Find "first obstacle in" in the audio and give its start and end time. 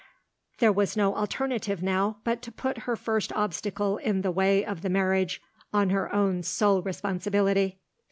2.95-4.21